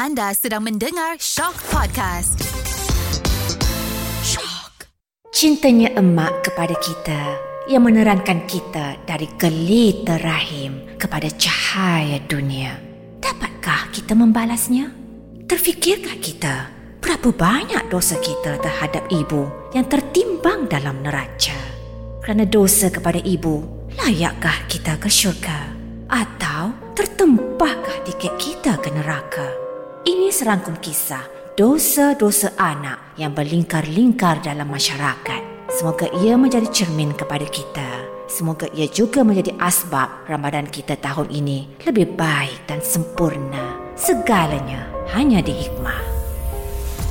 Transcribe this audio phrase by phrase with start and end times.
[0.00, 2.40] Anda sedang mendengar Shock Podcast.
[4.24, 4.88] Shock.
[5.28, 7.36] Cintanya emak kepada kita
[7.68, 12.80] yang menerangkan kita dari gelita rahim kepada cahaya dunia.
[13.20, 14.88] Dapatkah kita membalasnya?
[15.44, 16.72] Terfikirkah kita
[17.04, 21.60] berapa banyak dosa kita terhadap ibu yang tertimbang dalam neraca?
[22.24, 25.76] Kerana dosa kepada ibu, layakkah kita ke syurga?
[26.08, 29.69] Atau tertempahkah tiket kita ke neraka?
[30.00, 31.20] Ini serangkum kisah
[31.60, 35.68] dosa-dosa anak yang berlingkar-lingkar dalam masyarakat.
[35.68, 38.08] Semoga ia menjadi cermin kepada kita.
[38.24, 43.76] Semoga ia juga menjadi asbab Ramadan kita tahun ini lebih baik dan sempurna.
[43.92, 46.00] Segalanya hanya di hikmah.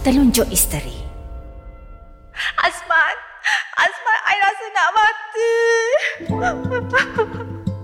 [0.02, 0.98] Telunjuk isteri.
[2.58, 3.16] Asman,
[3.78, 5.54] Asman, I rasa nak mati.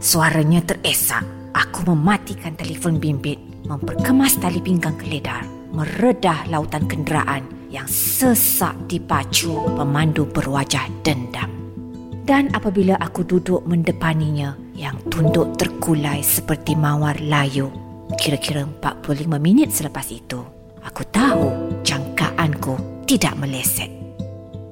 [0.02, 1.22] Suaranya teresak.
[1.56, 5.44] Aku mematikan telefon bimbit, memperkemas tali pinggang keledar,
[5.74, 7.44] meredah lautan kenderaan
[7.74, 11.50] yang sesak dipacu pemandu berwajah dendam.
[12.26, 17.70] Dan apabila aku duduk mendepaninya yang tunduk terkulai seperti mawar layu,
[18.18, 20.42] kira-kira 45 minit selepas itu,
[20.82, 21.54] aku tahu
[21.86, 23.94] jangkaanku tidak meleset.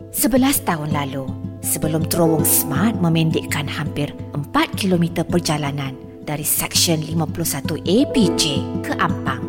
[0.09, 1.29] Sebelas tahun lalu,
[1.61, 8.43] sebelum terowong smart memendekkan hampir 4 km perjalanan dari Seksyen 51 APJ
[8.81, 9.43] ke Ampang.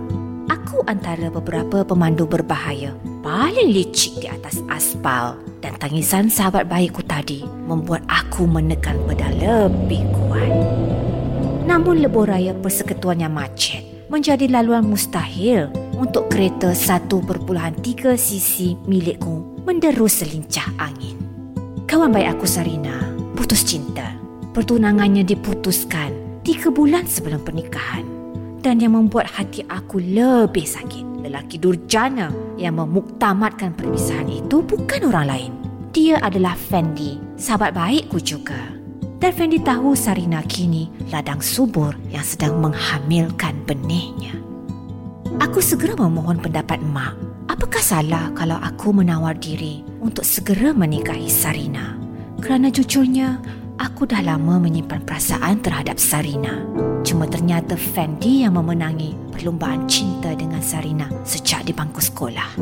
[0.51, 7.47] Aku antara beberapa pemandu berbahaya paling licik di atas aspal dan tangisan sahabat baikku tadi
[7.65, 10.53] membuat aku menekan pedal lebih kuat.
[11.65, 13.81] Namun lebuh raya persekutuan yang macet
[14.13, 17.09] menjadi laluan mustahil untuk kereta 1.3
[18.21, 21.17] cc milikku menderu selincah angin.
[21.89, 24.15] Kawan baik aku Sarina putus cinta.
[24.55, 28.05] Pertunangannya diputuskan tiga bulan sebelum pernikahan
[28.61, 31.25] dan yang membuat hati aku lebih sakit.
[31.25, 32.29] Lelaki durjana
[32.61, 35.53] yang memuktamadkan perpisahan itu bukan orang lain.
[35.97, 38.77] Dia adalah Fendi, sahabat baikku juga.
[39.17, 44.37] Dan Fendi tahu Sarina kini ladang subur yang sedang menghamilkan benihnya.
[45.41, 47.17] Aku segera memohon pendapat mak.
[47.49, 51.97] Apakah salah kalau aku menawar diri untuk segera menikahi Sarina?
[52.45, 53.41] Kerana jujurnya,
[53.75, 56.63] Aku dah lama menyimpan perasaan terhadap Sarina.
[57.03, 62.55] Cuma ternyata Fendi yang memenangi perlumbaan cinta dengan Sarina sejak di bangku sekolah.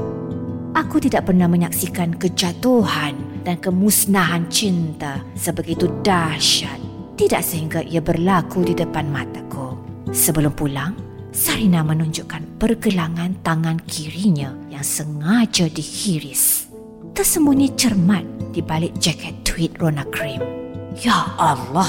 [0.72, 6.80] Aku tidak pernah menyaksikan kejatuhan dan kemusnahan cinta sebegitu dahsyat.
[7.12, 9.76] Tidak sehingga ia berlaku di depan mataku.
[10.08, 10.96] Sebelum pulang,
[11.28, 16.72] Sarina menunjukkan pergelangan tangan kirinya yang sengaja dihiris.
[17.12, 18.24] Tersembunyi cermat
[18.56, 20.61] di balik jaket tweed rona krim.
[21.00, 21.88] Ya Allah,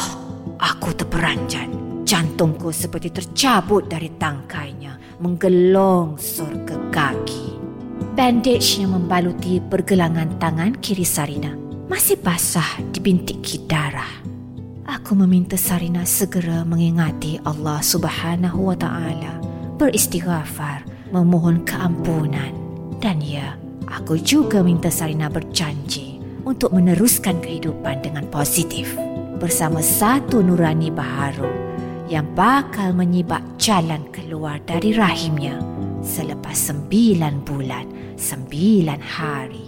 [0.56, 1.68] aku terperanjat.
[2.08, 7.60] Jantungku seperti tercabut dari tangkainya, menggelongsor ke kaki.
[8.16, 11.52] Bandage yang membaluti pergelangan tangan kiri Sarina
[11.92, 14.24] masih basah di bintik darah.
[14.88, 19.40] Aku meminta Sarina segera mengingati Allah Subhanahu wa taala,
[19.80, 22.52] beristighfar, memohon keampunan
[23.04, 26.13] dan ya, aku juga minta Sarina berjanji
[26.44, 28.96] untuk meneruskan kehidupan dengan positif
[29.40, 31.52] bersama satu nurani baharu
[32.12, 35.60] yang bakal menyibak jalan keluar dari rahimnya
[36.04, 39.66] selepas sembilan bulan, sembilan hari.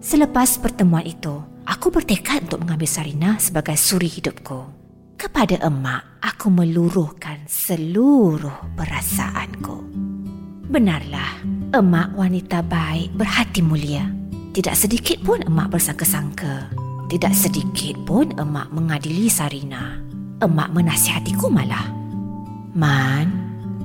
[0.00, 4.80] Selepas pertemuan itu, aku bertekad untuk mengambil Sarina sebagai suri hidupku.
[5.20, 9.76] Kepada emak, aku meluruhkan seluruh perasaanku.
[10.72, 11.44] Benarlah,
[11.76, 14.19] emak wanita baik berhati mulia.
[14.50, 16.74] Tidak sedikit pun emak bersangka-sangka.
[17.06, 19.94] Tidak sedikit pun emak mengadili Sarina.
[20.42, 21.86] Emak menasihatiku malah.
[22.74, 23.30] Man,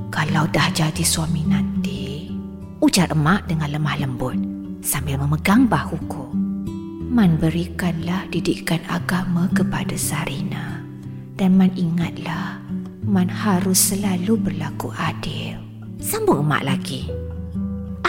[0.09, 2.33] kalau dah jadi suami nanti,
[2.81, 4.37] ujar emak dengan lemah lembut
[4.81, 6.33] sambil memegang bahuku.
[7.13, 10.81] Man berikanlah didikan agama kepada Sarina.
[11.37, 12.57] Dan Man ingatlah,
[13.05, 15.61] Man harus selalu berlaku adil.
[16.01, 17.05] Sambung emak lagi.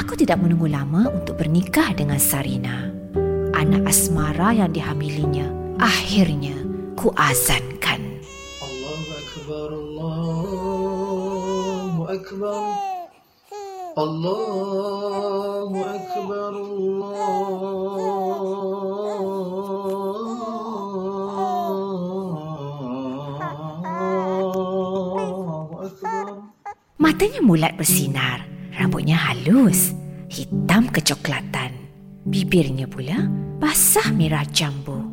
[0.07, 2.95] Aku tidak menunggu lama untuk bernikah dengan Sarina.
[3.59, 5.51] Anak asmara yang dihamilinya
[5.83, 6.55] akhirnya
[6.95, 8.23] ku azankan.
[8.63, 10.63] Allahu Akbar, Allahu
[12.07, 12.63] Akbar.
[13.99, 16.55] Allahu Akbar,
[26.95, 29.96] Matanya mulat bersinar Rambutnya halus,
[30.31, 31.73] hitam kecoklatan.
[32.27, 33.27] Bibirnya pula
[33.63, 35.07] basah merah jambu.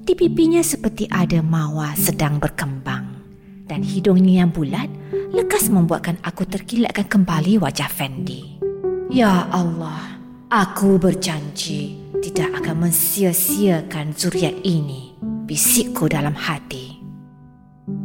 [0.00, 3.22] Di pipinya seperti ada mawar sedang berkembang.
[3.66, 4.90] Dan hidungnya yang bulat
[5.30, 8.58] lekas membuatkan aku terkilatkan kembali wajah Fendi.
[9.10, 10.18] Ya Allah,
[10.50, 15.14] aku berjanji tidak akan mensia-siakan zuriat ini,
[15.46, 17.00] bisikku dalam hati.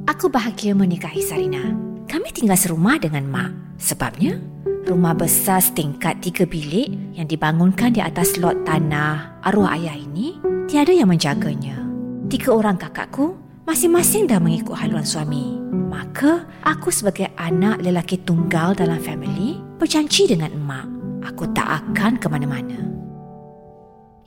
[0.06, 1.76] Aku bahagia menikahi Sarina.
[2.06, 3.52] Kami tinggal serumah dengan Mak.
[3.76, 4.40] Sebabnya,
[4.86, 10.38] rumah besar setingkat tiga bilik yang dibangunkan di atas lot tanah arwah ayah ini
[10.70, 11.82] tiada yang menjaganya.
[12.30, 13.34] Tiga orang kakakku
[13.66, 15.58] masing-masing dah mengikut haluan suami.
[15.74, 20.88] Maka, aku sebagai anak lelaki tunggal dalam family berjanji dengan emak.
[21.34, 22.78] Aku tak akan ke mana-mana.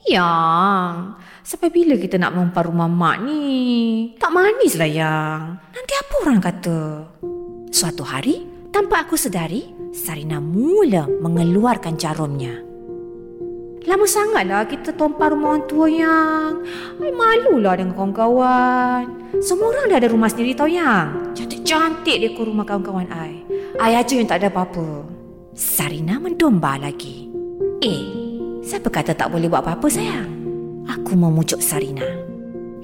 [0.07, 3.43] Yang, sampai bila kita nak mempar rumah mak ni?
[4.19, 5.59] Tak manis lah yang.
[5.71, 6.79] Nanti apa orang kata?
[7.71, 12.61] Suatu hari, tanpa aku sedari, Sarina mula mengeluarkan jarumnya.
[13.89, 16.61] Lama sangatlah kita tumpah rumah orang tua yang.
[17.01, 19.09] Ay, malulah dengan kawan-kawan.
[19.41, 21.33] Semua orang dah ada rumah sendiri tau yang.
[21.33, 23.41] Cantik-cantik dia ke rumah kawan-kawan I
[23.81, 25.09] I aja yang tak ada apa-apa.
[25.57, 27.25] Sarina mendomba lagi.
[27.81, 28.05] Eh,
[28.61, 30.29] siapa kata tak boleh buat apa-apa sayang?
[30.85, 32.05] Aku memujuk Sarina.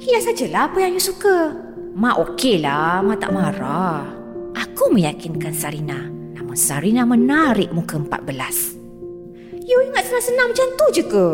[0.01, 1.53] Ya sajalah apa yang you suka.
[1.93, 4.09] Mak okey lah, mak tak marah.
[4.57, 6.14] Aku meyakinkan Sarina
[6.55, 8.79] Sarina menarik muka 14
[9.67, 11.27] You ingat senang-senang macam tu je ke?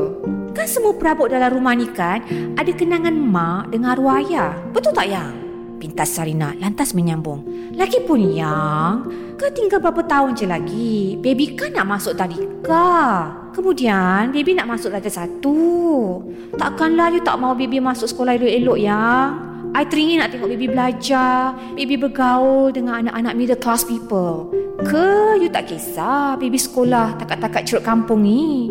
[0.57, 2.25] Kan semua perabot dalam rumah ni kan
[2.57, 4.57] ada kenangan mak dengan arwah ayah.
[4.73, 5.29] Betul tak yang?
[5.77, 7.45] Pintas Sarina lantas menyambung.
[7.77, 9.05] Lagipun yang,
[9.37, 11.21] kau tinggal berapa tahun je lagi.
[11.21, 13.29] Baby kan nak masuk tadika.
[13.53, 16.17] Kemudian baby nak masuk darjah satu.
[16.57, 19.50] Takkanlah you tak mau baby masuk sekolah elok-elok yang?
[19.71, 24.51] I teringin nak tengok baby belajar, baby bergaul dengan anak-anak middle class people.
[24.83, 28.67] Ke you tak kisah baby sekolah takat-takat cerut kampung ni?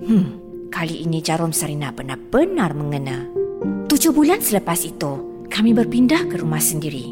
[0.00, 0.26] Hmm,
[0.72, 3.28] kali ini jarum Sarina benar-benar mengena.
[3.84, 7.04] Tujuh bulan selepas itu, kami berpindah ke rumah sendiri.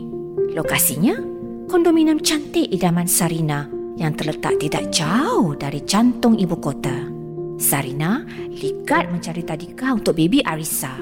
[0.56, 1.12] Lokasinya,
[1.68, 3.68] kondominium cantik idaman Sarina
[4.00, 7.12] yang terletak tidak jauh dari jantung ibu kota.
[7.60, 10.96] Sarina ligat mencari tadika untuk baby Arisa.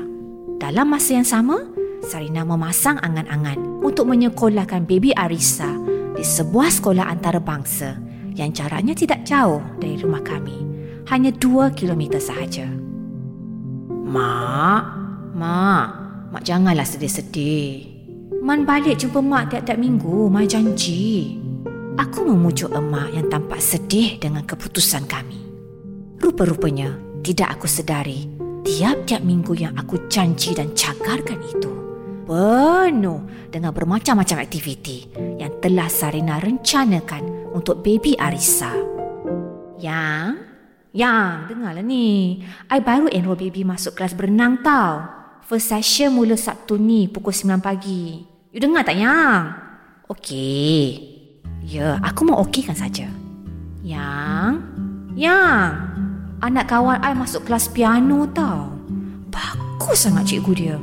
[0.61, 5.69] Dalam masa yang sama, Sarina memasang angan-angan untuk menyekolahkan baby Arisa
[6.17, 8.01] di sebuah sekolah antarabangsa
[8.35, 10.57] yang jaraknya tidak jauh dari rumah kami.
[11.13, 12.65] Hanya dua kilometer sahaja.
[13.91, 14.83] Mak,
[15.37, 15.87] Mak,
[16.33, 17.85] Mak janganlah sedih-sedih.
[18.41, 21.37] Man balik jumpa Mak tiap-tiap minggu, Mak janji.
[22.01, 25.37] Aku memujuk emak yang tampak sedih dengan keputusan kami.
[26.17, 28.25] Rupa-rupanya, tidak aku sedari,
[28.65, 31.60] tiap-tiap minggu yang aku janji dan cagarkan itu,
[32.31, 35.11] penuh dengan bermacam-macam aktiviti
[35.43, 38.71] yang telah Sarina rencanakan untuk baby Arisa.
[39.83, 40.39] Yang,
[40.95, 42.39] yang, dengarlah ni.
[42.71, 45.11] I baru enroll baby masuk kelas berenang tau.
[45.43, 48.23] First session mula Sabtu ni pukul 9 pagi.
[48.55, 49.51] You dengar tak, Yang?
[50.07, 51.11] Okey.
[51.67, 53.11] Ya, aku mau okeykan saja.
[53.83, 54.63] Yang,
[55.19, 55.67] yang,
[56.39, 58.71] anak kawan I masuk kelas piano tau.
[59.35, 60.79] Bagus sangat cikgu dia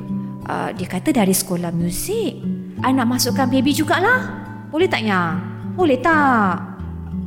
[0.47, 2.39] uh, dia kata dari sekolah muzik.
[2.81, 4.31] I nak masukkan baby jugalah.
[4.71, 5.43] Boleh tak, Yang?
[5.75, 6.55] Boleh tak?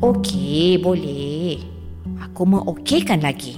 [0.01, 1.61] Okey, boleh.
[2.25, 3.57] Aku mau okeykan lagi.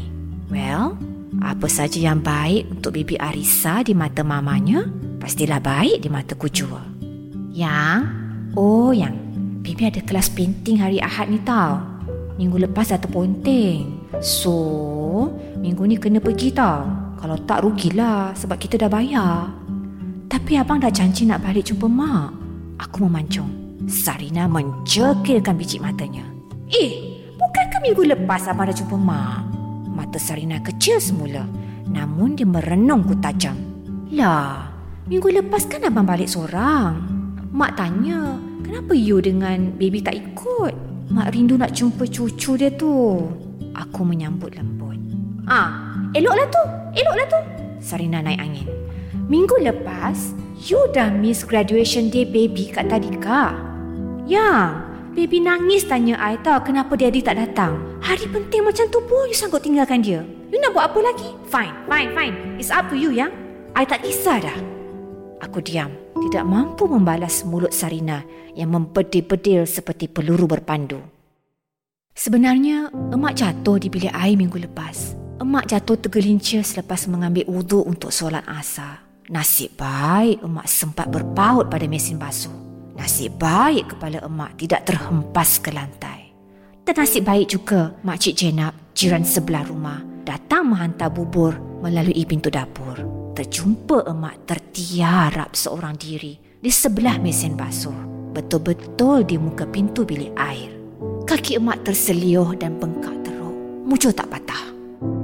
[0.50, 0.98] Well,
[1.40, 4.84] apa saja yang baik untuk baby Arisa di mata mamanya,
[5.18, 6.82] pastilah baik di mata jua.
[7.54, 8.00] Yang?
[8.54, 9.16] Oh, yang.
[9.62, 11.78] Baby ada kelas painting hari Ahad ni tau.
[12.36, 14.02] Minggu lepas dah terponting.
[14.18, 17.01] So, minggu ni kena pergi tau.
[17.22, 19.46] Kalau tak rugilah sebab kita dah bayar.
[20.26, 22.34] Tapi abang dah janji nak balik jumpa mak.
[22.82, 23.46] Aku memancung.
[23.86, 26.26] Sarina mencekilkan biji matanya.
[26.66, 29.46] Eh, bukankah minggu lepas abang dah jumpa mak?
[29.94, 31.46] Mata Sarina kecil semula.
[31.86, 33.54] Namun dia merenungku tajam.
[34.10, 34.66] Lah,
[35.06, 37.06] minggu lepas kan abang balik seorang.
[37.54, 38.34] Mak tanya,
[38.66, 40.74] kenapa you dengan baby tak ikut?
[41.14, 43.22] Mak rindu nak jumpa cucu dia tu.
[43.78, 44.98] Aku menyambut lembut.
[45.46, 45.81] Ah,
[46.12, 47.40] Eloklah tu, eloklah tu.
[47.80, 48.68] Sarina naik angin.
[49.32, 50.36] Minggu lepas,
[50.68, 53.56] you dah miss graduation day baby kat Tadika.
[54.28, 54.76] Ya,
[55.16, 57.80] baby nangis tanya I tahu kenapa daddy tak datang.
[58.04, 60.20] Hari penting macam tu pun you sanggup tinggalkan dia.
[60.52, 61.32] You nak buat apa lagi?
[61.48, 62.34] Fine, fine, fine.
[62.60, 63.32] It's up to you, ya.
[63.72, 64.58] I tak kisah dah.
[65.40, 65.96] Aku diam,
[66.28, 68.20] tidak mampu membalas mulut Sarina
[68.52, 71.00] yang mempedil-pedil seperti peluru berpandu.
[72.12, 75.21] Sebenarnya, emak jatuh di bilik air minggu lepas.
[75.40, 79.00] Emak jatuh tergelincir selepas mengambil wuduk untuk solat asar.
[79.32, 82.52] Nasib baik emak sempat berpaut pada mesin basuh.
[82.98, 86.34] Nasib baik kepala emak tidak terhempas ke lantai.
[86.82, 92.98] Dan nasib baik juga Makcik Jenab, jiran sebelah rumah, datang menghantar bubur melalui pintu dapur.
[93.32, 98.10] Terjumpa emak tertiarap seorang diri di sebelah mesin basuh.
[98.32, 100.72] betul-betul di muka pintu bilik air.
[101.28, 103.52] Kaki emak terseliuh dan bengkak teruk.
[103.84, 104.81] Muncul tak patah.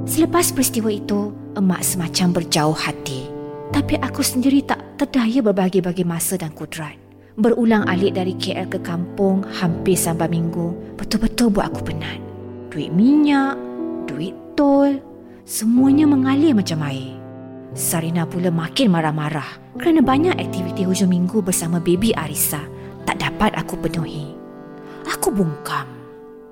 [0.08, 3.28] Selepas peristiwa itu, emak semacam berjauh hati.
[3.68, 6.97] Tapi aku sendiri tak terdaya berbagi-bagi masa dan kudrat.
[7.38, 12.18] Berulang alik dari KL ke kampung hampir sampai minggu betul-betul buat aku penat.
[12.73, 13.54] Duit minyak,
[14.11, 14.99] duit tol,
[15.47, 17.14] semuanya mengalir macam air.
[17.78, 22.64] Sarina pula makin marah-marah kerana banyak aktiviti hujung minggu bersama baby Arisa
[23.06, 24.35] tak dapat aku penuhi.
[25.06, 25.98] Aku bungkam.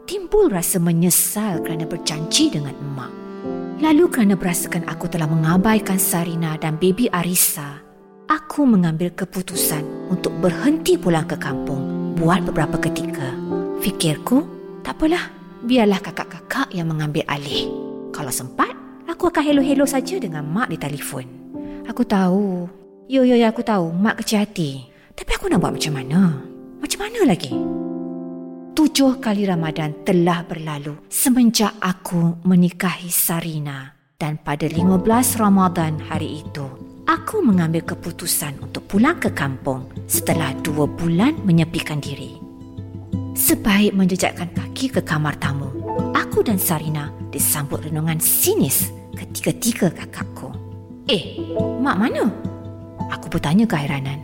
[0.06, 3.10] Timbul rasa menyesal kerana berjanji dengan emak.
[3.82, 7.82] Lalu kerana berasakan aku telah mengabaikan Sarina dan baby Arisa,
[8.30, 13.34] aku mengambil keputusan untuk berhenti pulang ke kampung buat beberapa ketika.
[13.82, 14.46] Fikirku,
[14.86, 15.26] tak apalah,
[15.66, 17.66] biarlah kakak-kakak yang mengambil alih.
[18.14, 18.78] Kalau sempat,
[19.10, 21.26] aku akan hello-hello saja dengan mak di telefon.
[21.90, 22.70] Aku tahu.
[23.10, 23.90] Yo, yo, yo, aku tahu.
[23.90, 24.86] Mak kecil hati.
[25.18, 26.46] Tapi aku nak buat macam mana?
[26.78, 27.50] Macam mana lagi?
[28.76, 35.00] Tujuh kali Ramadan telah berlalu semenjak aku menikahi Sarina dan pada 15
[35.40, 36.68] Ramadan hari itu,
[37.08, 42.36] aku mengambil keputusan untuk pulang ke kampung setelah dua bulan menyepikan diri.
[43.32, 45.72] Sebaik menjejakkan kaki ke kamar tamu,
[46.12, 50.52] aku dan Sarina disambut renungan sinis ketiga-tiga kakakku.
[51.08, 51.40] Eh,
[51.80, 52.28] mak mana?
[53.08, 54.20] Aku bertanya keheranan.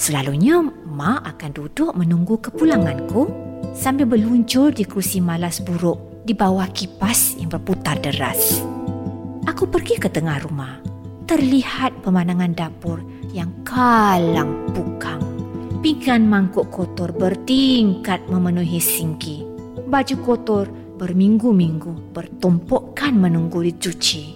[0.00, 3.43] Selalunya, mak akan duduk menunggu kepulanganku
[3.74, 8.62] sambil berluncur di kerusi malas buruk di bawah kipas yang berputar deras.
[9.44, 10.80] Aku pergi ke tengah rumah.
[11.24, 13.02] Terlihat pemandangan dapur
[13.34, 15.20] yang kalang pukang.
[15.82, 19.44] Pinggan mangkuk kotor bertingkat memenuhi singki.
[19.84, 20.66] Baju kotor
[20.96, 24.32] berminggu-minggu bertumpukkan menunggu dicuci.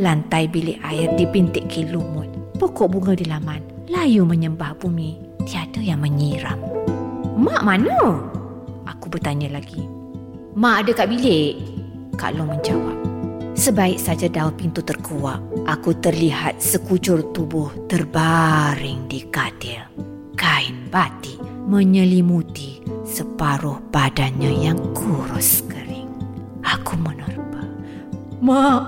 [0.00, 2.32] Lantai bilik air dipintik ke lumut.
[2.56, 3.60] Pokok bunga di laman
[3.92, 5.20] layu menyembah bumi.
[5.44, 6.56] Tiada yang menyiram.
[7.36, 8.29] Mak mana?
[9.10, 9.82] Bertanya lagi.
[10.54, 11.58] Mak ada kat bilik?
[12.14, 12.96] Kak Long menjawab.
[13.60, 19.84] Sebaik saja daun pintu terkuak, aku terlihat sekujur tubuh terbaring di katil.
[20.32, 21.36] Kain batik
[21.68, 26.08] menyelimuti separuh badannya yang kurus kering.
[26.64, 27.60] Aku menerpa.
[28.40, 28.80] Mak,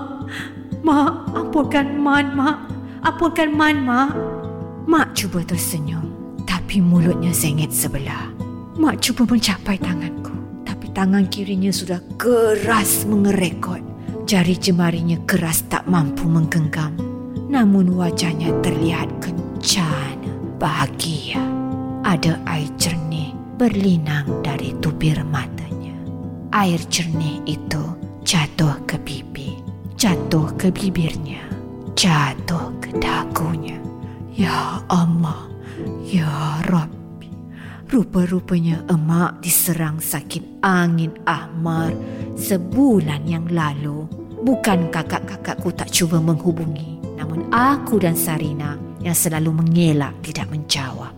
[0.81, 2.57] mak, ampunkan Man, mak.
[3.05, 4.17] Ampunkan Man, mak.
[4.89, 6.09] Mak cuba tersenyum,
[6.49, 8.32] tapi mulutnya sengit sebelah.
[8.73, 10.33] Mak cuba mencapai tanganku
[10.65, 13.85] Tapi tangan kirinya sudah keras mengerekot.
[14.25, 16.97] Jari jemarinya keras tak mampu menggenggam.
[17.53, 21.43] Namun wajahnya terlihat kencana Bahagia.
[22.01, 25.93] Ada air jernih berlinang dari tubir matanya.
[26.49, 27.83] Air jernih itu
[28.25, 29.61] jatuh ke pipi
[29.97, 31.45] Jatuh ke bibirnya
[31.93, 33.77] Jatuh ke dagunya.
[34.33, 35.47] Ya Allah
[36.05, 36.92] Ya Rabbi
[37.93, 41.93] Rupa-rupanya emak diserang sakit angin ahmar
[42.33, 44.09] sebulan yang lalu.
[44.41, 51.13] Bukan kakak-kakakku tak cuba menghubungi, namun aku dan Sarina yang selalu mengelak tidak menjawab.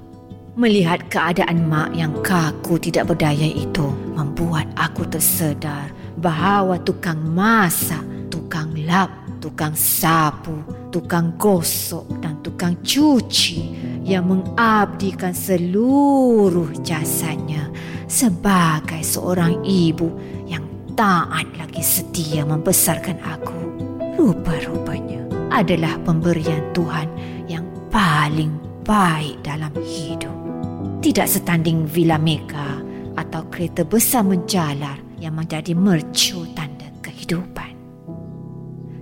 [0.60, 8.76] Melihat keadaan mak yang kaku tidak berdaya itu membuat aku tersedar bahawa tukang masak, tukang
[8.84, 9.08] lap,
[9.40, 10.60] tukang sapu,
[10.92, 17.74] tukang gosok dan tukang cuci yang mengabdikan seluruh jasanya
[18.06, 20.14] sebagai seorang ibu
[20.46, 20.62] yang
[20.94, 23.58] taat lagi setia membesarkan aku.
[24.16, 27.10] Rupa-rupanya adalah pemberian Tuhan
[27.50, 28.54] yang paling
[28.86, 30.32] baik dalam hidup.
[31.02, 32.78] Tidak setanding Villa Mega
[33.18, 37.74] atau kereta besar menjalar yang menjadi mercu tanda kehidupan.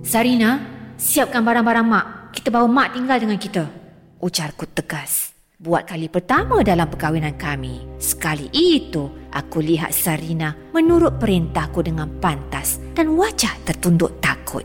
[0.00, 0.64] Sarina,
[0.96, 2.06] siapkan barang-barang mak.
[2.32, 3.83] Kita bawa mak tinggal dengan kita
[4.24, 5.36] ujarku tegas.
[5.60, 12.80] Buat kali pertama dalam perkahwinan kami, sekali itu aku lihat Sarina menurut perintahku dengan pantas
[12.96, 14.64] dan wajah tertunduk takut.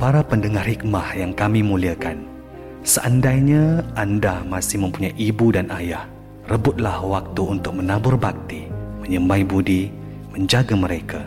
[0.00, 2.24] Para pendengar hikmah yang kami muliakan,
[2.82, 6.08] seandainya anda masih mempunyai ibu dan ayah,
[6.48, 8.66] rebutlah waktu untuk menabur bakti,
[9.04, 9.92] menyembah budi,
[10.32, 11.20] menjaga mereka.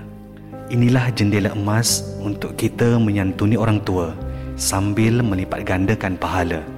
[0.68, 4.12] Inilah jendela emas untuk kita menyantuni orang tua
[4.60, 6.77] sambil melipat gandakan pahala.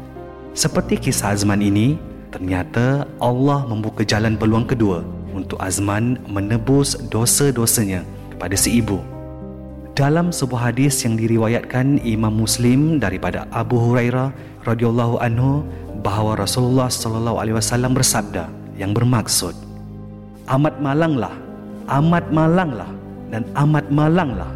[0.53, 1.95] Seperti kisah Azman ini,
[2.33, 8.03] ternyata Allah membuka jalan peluang kedua untuk Azman menebus dosa-dosanya
[8.33, 8.99] kepada si ibu.
[9.97, 14.31] Dalam sebuah hadis yang diriwayatkan Imam Muslim daripada Abu Hurairah
[14.63, 15.67] radhiyallahu anhu
[15.99, 18.47] bahawa Rasulullah sallallahu alaihi wasallam bersabda
[18.79, 19.51] yang bermaksud
[20.47, 21.35] amat malanglah
[21.91, 22.89] amat malanglah
[23.29, 24.49] dan amat malanglah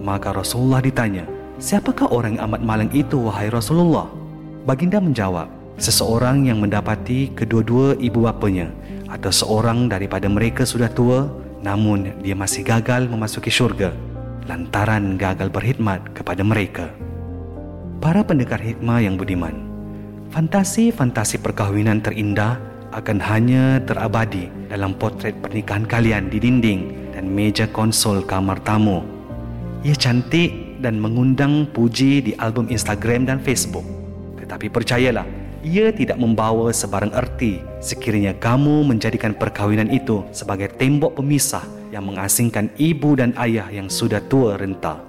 [0.00, 1.26] maka Rasulullah ditanya
[1.58, 4.06] siapakah orang yang amat malang itu wahai Rasulullah
[4.68, 5.48] Baginda menjawab,
[5.78, 8.68] Seseorang yang mendapati kedua-dua ibu bapanya
[9.06, 11.30] atau seorang daripada mereka sudah tua
[11.62, 13.94] namun dia masih gagal memasuki syurga
[14.50, 16.90] lantaran gagal berkhidmat kepada mereka.
[18.02, 19.54] Para pendekar hikmah yang budiman,
[20.34, 22.58] fantasi-fantasi perkahwinan terindah
[22.90, 29.06] akan hanya terabadi dalam potret pernikahan kalian di dinding dan meja konsol kamar tamu.
[29.86, 33.97] Ia cantik dan mengundang puji di album Instagram dan Facebook.
[34.48, 35.28] Tetapi percayalah,
[35.60, 42.72] ia tidak membawa sebarang erti sekiranya kamu menjadikan perkahwinan itu sebagai tembok pemisah yang mengasingkan
[42.80, 45.04] ibu dan ayah yang sudah tua renta.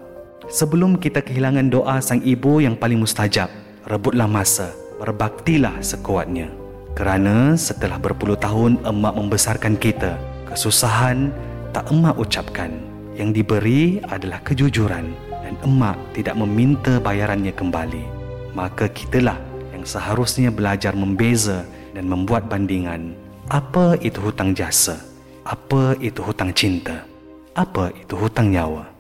[0.51, 3.47] Sebelum kita kehilangan doa sang ibu yang paling mustajab,
[3.87, 6.51] rebutlah masa, berbaktilah sekuatnya.
[6.99, 10.19] Kerana setelah berpuluh tahun emak membesarkan kita,
[10.51, 11.31] kesusahan
[11.71, 12.75] tak emak ucapkan.
[13.15, 18.18] Yang diberi adalah kejujuran dan emak tidak meminta bayarannya kembali.
[18.59, 19.39] Maka kitalah
[19.71, 21.63] yang seharusnya belajar membeza
[21.95, 23.15] dan membuat bandingan.
[23.47, 24.99] Apa itu hutang jasa?
[25.47, 27.07] Apa itu hutang cinta?
[27.55, 28.98] Apa itu hutang nyawa?